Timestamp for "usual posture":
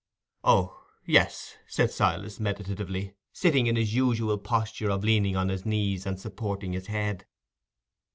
3.93-4.89